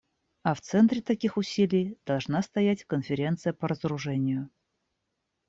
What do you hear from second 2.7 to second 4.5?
Конференция по разоружению.